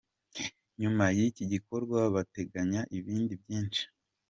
Nyuma 0.81 1.05
y'iki 1.17 1.43
gikorwa 1.53 1.97
bateganya 2.15 2.81
ibindi 2.97 3.33
byinshi. 3.41 3.83